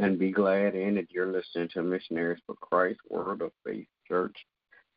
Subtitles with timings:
[0.00, 1.08] and be glad in it.
[1.10, 4.34] You're listening to Missionaries for Christ Word of Faith Church.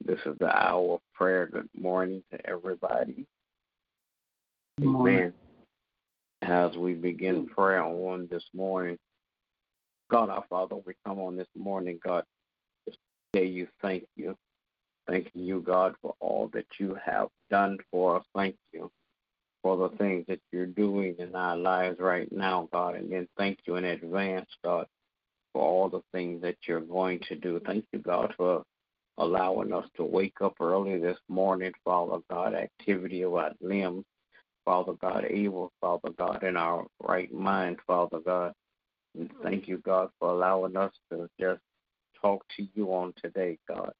[0.04, 1.48] This is the hour of prayer.
[1.48, 3.26] Good morning to everybody.
[4.82, 5.34] Amen.
[6.42, 8.98] As we begin prayer on this morning,
[10.10, 12.24] God our Father, we come on this morning, God,
[12.88, 12.96] to
[13.36, 14.38] say you thank you.
[15.08, 18.26] Thanking you, God, for all that you have done for us.
[18.34, 18.90] Thank you
[19.64, 22.96] for the things that you're doing in our lives right now, God.
[22.96, 24.86] And then thank you in advance, God,
[25.54, 27.60] for all the things that you're going to do.
[27.66, 28.64] Thank you, God, for
[29.18, 34.04] allowing us to wake up early this morning, Father God, activity of our limbs,
[34.66, 38.54] Father God, able, Father God, in our right mind, Father God.
[39.18, 41.62] And thank you, God, for allowing us to just
[42.20, 43.94] talk to you on today, God.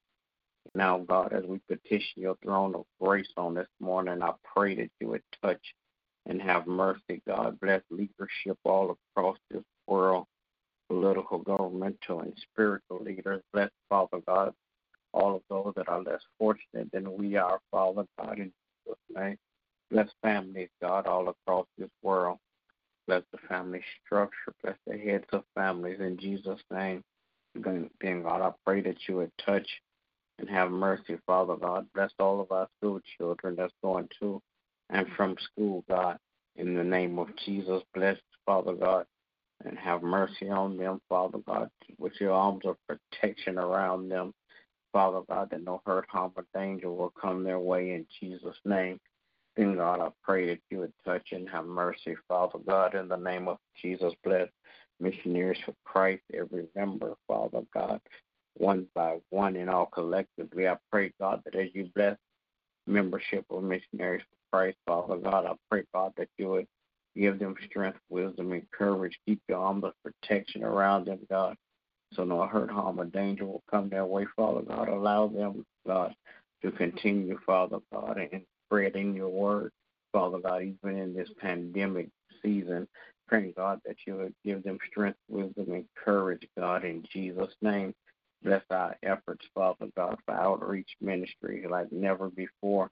[0.74, 4.90] Now, God, as we petition your throne of grace on this morning, I pray that
[5.00, 5.60] you would touch
[6.26, 7.60] and have mercy, God.
[7.60, 10.26] Bless leadership all across this world,
[10.88, 13.42] political, governmental, and spiritual leaders.
[13.52, 14.52] Bless, Father God,
[15.12, 18.52] all of those that are less fortunate than we are, Father God, in
[18.86, 19.36] Jesus' name.
[19.90, 22.38] Bless families, God, all across this world.
[23.06, 24.54] Bless the family structure.
[24.62, 27.02] Bless the heads of families in Jesus' name.
[27.54, 29.68] Then, God, I pray that you would touch
[30.38, 31.86] and have mercy, Father God.
[31.94, 34.40] Bless all of our school children that's going to
[34.90, 36.18] and from school, God.
[36.56, 39.06] In the name of Jesus, bless, Father God,
[39.64, 41.68] and have mercy on them, Father God,
[41.98, 44.32] with your arms of protection around them,
[44.92, 49.00] Father God, that no hurt, harm, or danger will come their way in Jesus' name.
[49.56, 53.16] Then, God, I pray that you would touch and have mercy, Father God, in the
[53.16, 54.12] name of Jesus.
[54.22, 54.48] Bless
[55.00, 58.00] missionaries for Christ, every member, Father God,
[58.56, 60.68] one by one and all collectively.
[60.68, 62.16] I pray, God, that as you bless
[62.86, 66.66] membership of missionaries for Christ, Father God, I pray, God, that you would
[67.16, 69.18] give them strength, wisdom, and courage.
[69.26, 71.56] Keep your arms of protection around them, God,
[72.12, 74.88] so no hurt, harm, or danger will come their way, Father God.
[74.88, 76.14] Allow them, God,
[76.62, 79.70] to continue, Father God, and spreading your word,
[80.12, 82.08] Father God, even in this pandemic
[82.42, 82.86] season.
[83.26, 87.94] Praying, God, that you would give them strength, wisdom, and courage, God, in Jesus' name.
[89.02, 92.90] Efforts, Father God, for outreach ministry like never before.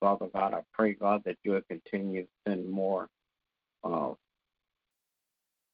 [0.00, 3.08] Father God, I pray, God, that you will continue to send more
[3.84, 4.12] uh,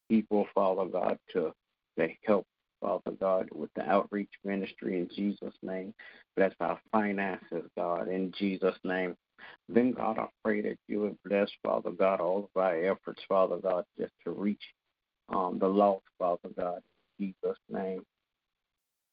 [0.09, 1.53] people, Father God, to,
[1.97, 2.45] to help,
[2.81, 5.93] Father God, with the outreach ministry in Jesus' name.
[6.35, 9.15] Bless our finances, God, in Jesus' name.
[9.69, 13.57] Then, God, I pray that you would bless, Father God, all of our efforts, Father
[13.57, 14.63] God, just to reach
[15.29, 16.81] um, the lost, Father God,
[17.19, 18.01] in Jesus' name.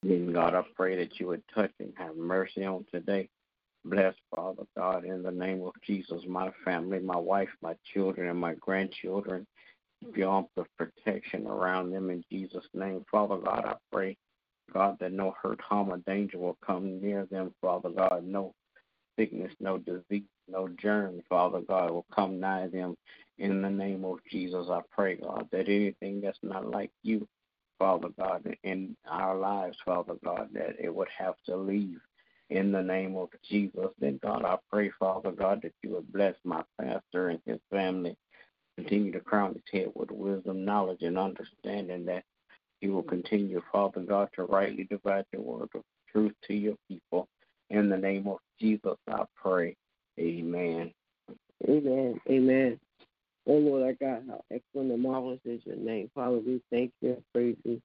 [0.05, 3.31] Then, God, I pray that you would touch and have mercy on today.
[3.87, 8.39] Bless, Father God, in the name of Jesus, my family, my wife, my children, and
[8.39, 9.47] my grandchildren.
[10.01, 13.03] Keep your arms protection around them in Jesus' name.
[13.11, 14.19] Father God, I pray,
[14.75, 18.25] God, that no hurt, harm, or danger will come near them, Father God.
[18.27, 18.53] No
[19.19, 22.95] sickness, no disease, no germ, Father God, will come nigh them.
[23.39, 27.27] In the name of Jesus, I pray, God, that anything that's not like you,
[27.79, 32.01] Father God, in our lives, Father God, that it would have to leave
[32.51, 33.89] in the name of Jesus.
[33.99, 38.17] Then, God, I pray, Father God, that you would bless my pastor and his family.
[38.77, 42.25] Continue to crown his head with wisdom, knowledge, and understanding that
[42.81, 47.29] he will continue, Father God, to rightly divide the word of truth to your people.
[47.71, 49.77] In the name of Jesus, I pray.
[50.19, 50.93] Amen.
[51.69, 52.21] Amen.
[52.29, 52.81] Amen.
[53.47, 56.11] Oh Lord our God, how excellent and marvelous is your name.
[56.15, 57.81] Father, we thank you and praise you.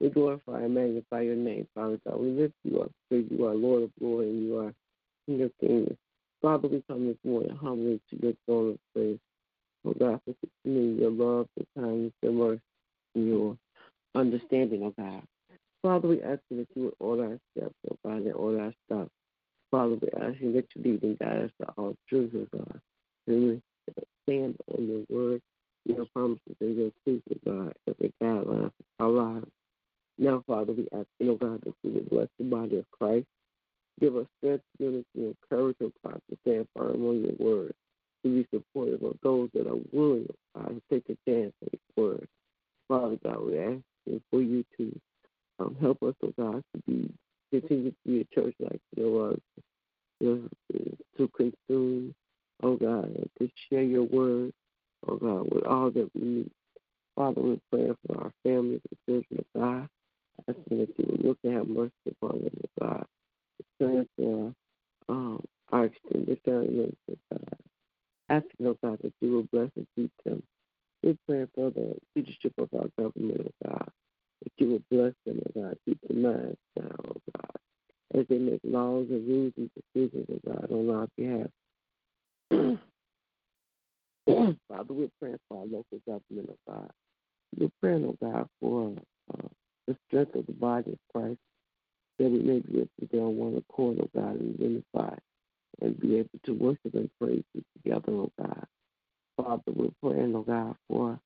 [0.00, 2.20] We glorify and magnify your name, Father God.
[2.20, 4.72] We lift you up because you are Lord of Lords and you are
[5.26, 5.96] King of Kings.
[6.40, 9.18] Father, we come this morning humbly to your throne of praise.
[9.84, 10.34] Oh God, for
[10.64, 12.60] continuing your love, your kindness, your mercy,
[13.14, 13.56] your
[14.14, 15.22] understanding, oh God.
[15.82, 18.74] Father, we ask you that you would order our steps, oh God, and order our
[18.86, 19.10] steps.
[19.70, 22.80] Father, we ask you that you lead and guide us to all truth, oh God.
[23.26, 23.62] And
[23.96, 25.42] we stand on your word,
[25.84, 29.50] your promises, and your truth, oh God, every guideline for our lives.
[30.18, 33.26] Now, Father, we ask you, oh God, that you would bless the body of Christ.
[34.00, 37.74] Give us strength, unity, and courage, oh God, to stand firm on your word,
[38.24, 42.06] to be supportive of those that are willing, God, to take a chance on your
[42.08, 42.28] word.
[42.88, 45.00] Father God, we ask you for you to
[45.58, 47.10] um, help us, oh God, to be
[47.50, 49.38] continue to be a church like there was,
[50.20, 52.14] you know, to consume,
[52.70, 54.52] oh God, to share your word,
[55.08, 56.50] oh God, with all that we need.
[57.16, 59.88] Father, we pray for our families and children of God.
[60.48, 63.06] Asking that you would look and have mercy upon them, oh God.
[63.78, 64.54] Praying for
[65.08, 67.58] um, our extended family oh God.
[68.28, 70.42] Asking, oh God, that you will bless and keep them.
[71.02, 73.88] We're praying for the leadership of our government, oh God.
[74.42, 75.76] that you would bless them, oh God.
[75.86, 80.40] Keep their minds down, oh God, as they make laws and rules and decisions, oh
[80.52, 81.48] God, on our behalf.
[84.68, 86.90] Father, we're praying for our local government, oh God.
[87.58, 88.94] We're praying, oh God, for
[89.34, 89.48] uh,
[89.86, 91.38] the strength of the body of Christ,
[92.18, 95.14] that we may be able to get on one accord, oh God, and unify
[95.80, 98.66] and be able to worship and praise you together, oh God.
[99.36, 101.18] Father, we're praying, oh God, for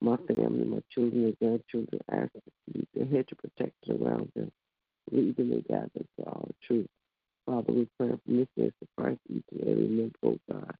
[0.00, 2.42] my family, my children and grandchildren, asking
[2.74, 4.50] you to hedge of protection around them,
[5.12, 6.86] lead them and guide them to all truth.
[7.46, 10.74] Father, we pray for missionaries of Christ, each and every member, oh God.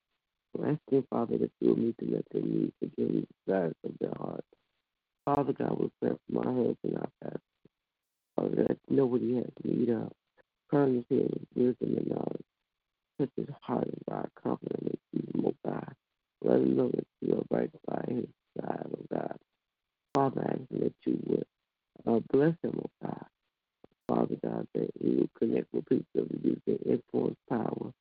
[0.57, 3.93] We're asking, Father, that you will meet them at their needs, forgive the desires of
[4.01, 4.47] their hearts.
[5.25, 7.41] Father God, we pray for my husband, our pastor.
[8.37, 10.13] Father, that he has need of.
[10.69, 12.45] Crown his head with wisdom and knowledge.
[13.19, 15.95] Touch his heart and God, and keep him, oh God.
[16.43, 18.27] Let him know that you are right by his
[18.59, 19.37] side, oh God.
[20.15, 21.47] Father, I ask that you would
[22.07, 23.27] uh, bless him, oh God.
[24.09, 27.93] Father God, that he will connect with people use their influence power,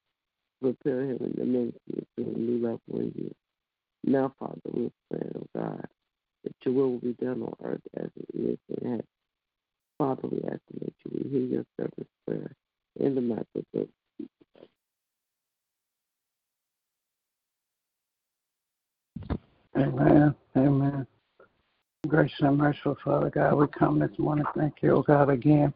[0.61, 2.07] prepare him in the ministry
[3.15, 3.33] you.
[4.03, 5.87] Now, Father, we pray, oh God,
[6.43, 9.07] that your will will be done on earth as it is in heaven.
[9.97, 12.55] Father, we ask that you will hear your servant's prayer
[12.99, 13.89] in the mighty name
[19.77, 20.35] Amen.
[20.57, 21.07] Amen.
[22.07, 24.45] Gracious and merciful Father God, we come this morning.
[24.57, 25.73] Thank you, O God, again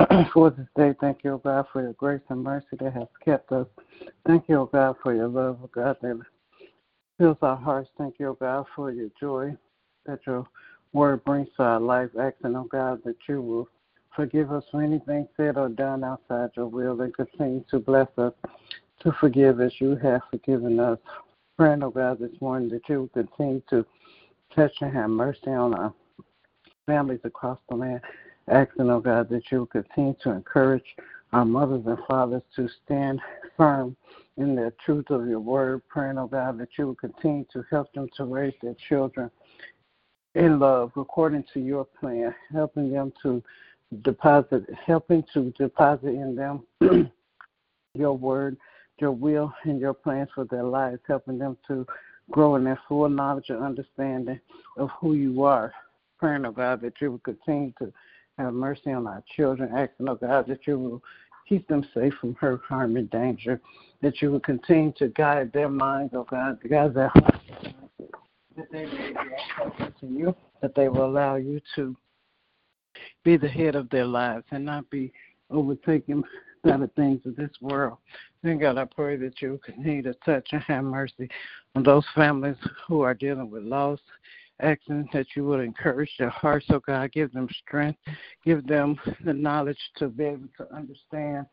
[0.32, 0.94] for this day.
[1.00, 3.66] Thank you, O God, for your grace and mercy that has kept us.
[4.26, 6.20] Thank you, O God, for your love, O God, that
[7.18, 7.90] fills our hearts.
[7.98, 9.56] Thank you, O God, for your joy
[10.06, 10.46] that your
[10.92, 12.10] word brings to our life.
[12.18, 13.68] Asking, O God, that you will
[14.14, 18.32] forgive us for anything said or done outside your will and continue to bless us
[19.00, 20.98] to forgive as you have forgiven us
[21.56, 23.84] praying, oh God, this morning that you will continue to
[24.54, 25.92] touch and have mercy on our
[26.86, 28.00] families across the land.
[28.48, 30.84] Asking, oh God, that you will continue to encourage
[31.32, 33.20] our mothers and fathers to stand
[33.56, 33.96] firm
[34.36, 35.82] in the truth of your word.
[35.88, 39.30] Praying, oh God, that you will continue to help them to raise their children
[40.34, 43.42] in love according to your plan, helping them to
[44.02, 46.64] deposit, helping to deposit in them
[47.94, 48.56] your word
[48.98, 51.86] your will and your plans for their lives, helping them to
[52.30, 54.40] grow in their full knowledge and understanding
[54.76, 55.72] of who you are.
[56.18, 57.92] Praying, oh God, that you will continue to
[58.38, 61.02] have mercy on our children, asking, oh God, that you will
[61.48, 63.60] keep them safe from hurt, harm, and danger,
[64.02, 68.06] that you will continue to guide their minds, oh God, guide their hearts, oh
[68.56, 71.96] that they may be to you, that they will allow you to
[73.24, 75.12] be the head of their lives and not be
[75.50, 76.22] overtaken
[76.62, 77.98] by the things of this world.
[78.42, 81.28] And God, I pray that you continue to touch and have mercy
[81.74, 82.56] on those families
[82.86, 84.00] who are dealing with loss.
[84.60, 87.98] Asking that you would encourage their hearts, oh God, give them strength,
[88.44, 91.46] give them the knowledge to be able to understand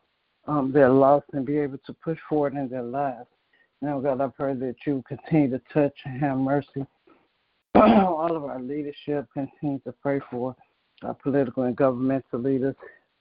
[0.48, 3.28] um, their loss and be able to push forward in their lives.
[3.82, 6.86] Now, God, I pray that you continue to touch and have mercy.
[7.76, 10.56] All of our leadership continue to pray for
[11.04, 12.76] our political and governmental leaders,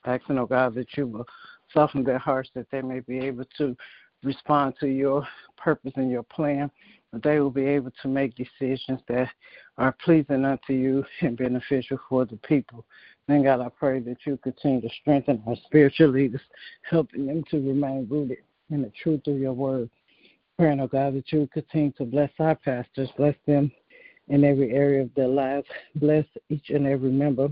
[0.05, 1.27] asking, oh God, that you will
[1.73, 3.75] soften their hearts that they may be able to
[4.23, 5.27] respond to your
[5.57, 6.71] purpose and your plan.
[7.13, 9.29] They will be able to make decisions that
[9.79, 12.85] are pleasing unto you and beneficial for the people.
[13.27, 16.41] Then, God, I pray that you continue to strengthen our spiritual leaders,
[16.83, 18.39] helping them to remain rooted
[18.71, 19.91] in the truth of your word.
[20.59, 23.73] Praying, oh God, that you continue to bless our pastors, bless them
[24.29, 25.67] in every area of their lives,
[25.97, 27.49] bless each and every member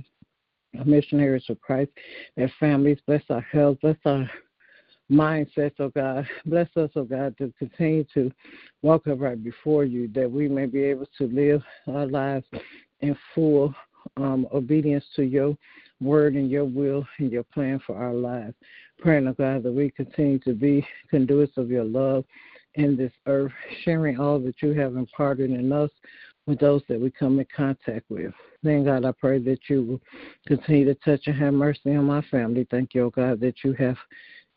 [0.85, 1.91] missionaries of Christ,
[2.37, 2.99] their families.
[3.07, 3.79] Bless our health.
[3.81, 4.31] Bless our
[5.11, 6.27] mindsets, oh God.
[6.47, 8.31] Bless us, oh God, to continue to
[8.83, 12.47] walk upright before you, that we may be able to live our lives
[13.01, 13.75] in full
[14.17, 15.57] um, obedience to your
[16.01, 18.55] word and your will and your plan for our lives.
[18.99, 22.25] Praying, oh God, that we continue to be conduits of your love
[22.75, 25.91] in this earth, sharing all that you have imparted in us
[26.47, 28.33] with those that we come in contact with.
[28.63, 30.01] Then, God, I pray that you will
[30.47, 32.67] continue to touch and have mercy on my family.
[32.71, 33.97] Thank you, oh God, that you have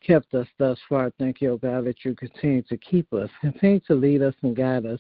[0.06, 1.12] kept us thus far.
[1.20, 4.56] Thank you, oh God, that you continue to keep us, continue to lead us and
[4.56, 5.00] guide us,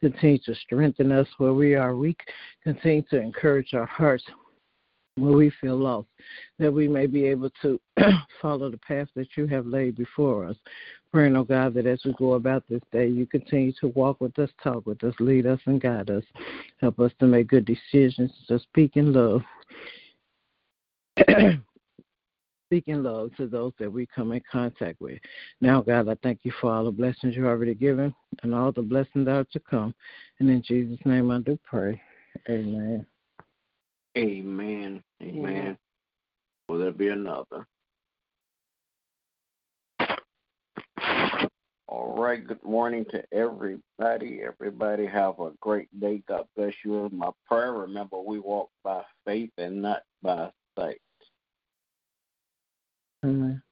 [0.00, 2.20] continue to strengthen us where we are weak,
[2.62, 4.24] continue to encourage our hearts
[5.16, 6.08] where we feel lost,
[6.58, 7.78] that we may be able to
[8.40, 10.56] follow the path that you have laid before us.
[11.12, 14.38] Praying, oh God, that as we go about this day, you continue to walk with
[14.38, 16.24] us, talk with us, lead us, and guide us.
[16.80, 19.42] Help us to make good decisions, to speak in love.
[22.72, 25.18] speaking love to those that we come in contact with.
[25.60, 28.80] Now, God, I thank you for all the blessings you've already given and all the
[28.80, 29.94] blessings that are to come.
[30.38, 32.00] And in Jesus' name I do pray.
[32.48, 33.04] Amen.
[34.16, 35.02] Amen.
[35.22, 35.44] Amen.
[35.44, 35.78] Amen.
[36.66, 37.66] Will there be another?
[41.88, 42.46] All right.
[42.46, 44.40] Good morning to everybody.
[44.42, 46.22] Everybody have a great day.
[46.26, 47.10] God bless you.
[47.12, 47.74] My prayer.
[47.74, 51.02] Remember, we walk by faith and not by sight.
[53.22, 53.62] 嗯。